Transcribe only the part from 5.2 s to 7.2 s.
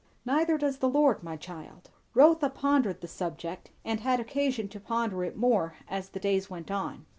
it more as the days went on.